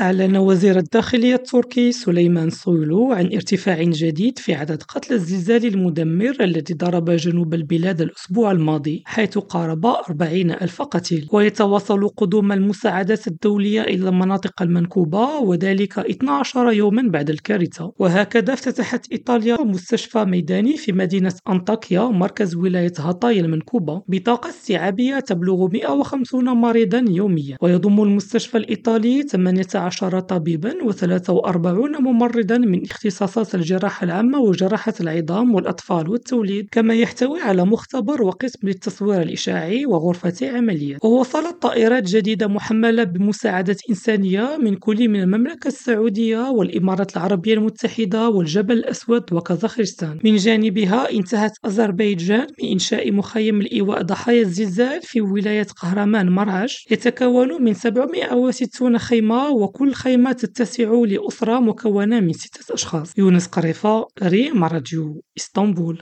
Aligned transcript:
أعلن 0.00 0.36
وزير 0.36 0.78
الداخلية 0.78 1.34
التركي 1.34 1.92
سليمان 1.92 2.50
سويلو 2.50 3.12
عن 3.12 3.26
ارتفاع 3.32 3.82
جديد 3.82 4.38
في 4.38 4.54
عدد 4.54 4.82
قتلى 4.82 5.16
الزلزال 5.16 5.66
المدمر 5.66 6.36
الذي 6.40 6.74
ضرب 6.74 7.10
جنوب 7.10 7.54
البلاد 7.54 8.00
الأسبوع 8.00 8.50
الماضي 8.50 9.02
حيث 9.06 9.38
قارب 9.38 9.86
أربعين 9.86 10.50
ألف 10.50 10.82
قتيل. 10.82 11.28
ويتواصل 11.32 12.08
قدوم 12.08 12.52
المساعدات 12.52 13.26
الدولية 13.26 13.82
إلى 13.82 14.08
المناطق 14.08 14.62
المنكوبة 14.62 15.38
وذلك 15.38 15.98
12 15.98 16.72
يوما 16.72 17.02
بعد 17.10 17.30
الكارثة. 17.30 17.92
وهكذا 17.98 18.52
افتتحت 18.52 19.12
إيطاليا 19.12 19.62
مستشفى 19.62 20.24
ميداني 20.24 20.76
في 20.76 20.92
مدينة 20.92 21.34
أنطاكيا 21.48 22.00
مركز 22.02 22.54
ولاية 22.54 22.92
هاتاي 22.98 23.40
المنكوبة 23.40 24.02
بطاقة 24.08 24.48
استيعابية 24.50 25.18
تبلغ 25.20 25.68
150 25.72 26.44
مريضا 26.44 27.04
يوميا. 27.08 27.56
ويضم 27.60 28.02
المستشفى 28.02 28.58
الإيطالي 28.58 29.22
18 29.22 29.83
عشر 29.84 30.20
طبيبا 30.20 30.84
وثلاثة 30.84 31.32
وأربعون 31.32 32.02
ممرضا 32.02 32.58
من 32.58 32.84
اختصاصات 32.84 33.54
الجراحة 33.54 34.04
العامة 34.04 34.38
وجراحة 34.38 34.94
العظام 35.00 35.54
والأطفال 35.54 36.08
والتوليد 36.08 36.68
كما 36.72 36.94
يحتوي 36.94 37.40
على 37.40 37.64
مختبر 37.64 38.22
وقسم 38.22 38.68
للتصوير 38.68 39.22
الإشعاعي 39.22 39.86
وغرفة 39.86 40.50
عمليات 40.56 41.04
ووصلت 41.04 41.62
طائرات 41.62 42.02
جديدة 42.02 42.46
محملة 42.46 43.04
بمساعدة 43.04 43.76
إنسانية 43.90 44.56
من 44.56 44.74
كل 44.74 45.08
من 45.08 45.20
المملكة 45.20 45.68
السعودية 45.68 46.50
والإمارات 46.50 47.16
العربية 47.16 47.54
المتحدة 47.54 48.28
والجبل 48.28 48.74
الأسود 48.78 49.32
وكازاخستان. 49.32 50.18
من 50.24 50.36
جانبها 50.36 51.10
انتهت 51.10 51.52
أذربيجان 51.66 52.46
بإنشاء 52.58 53.12
مخيم 53.12 53.60
الإيواء 53.60 54.02
ضحايا 54.02 54.42
الزلزال 54.42 55.00
في 55.02 55.20
ولاية 55.20 55.66
قهرمان 55.76 56.28
مرعش 56.30 56.86
يتكون 56.90 57.62
من 57.62 57.74
760 57.74 58.98
خيمة 58.98 59.50
وكل 59.74 59.92
خيمة 59.92 60.32
تتسع 60.32 60.92
لأسرة 61.08 61.60
مكونة 61.60 62.20
من 62.20 62.32
ستة 62.32 62.74
أشخاص. 62.74 63.18
يونس 63.18 63.46
قريفة 63.46 64.06
ريم 64.22 64.64
راديو 64.64 65.22
إسطنبول. 65.38 65.92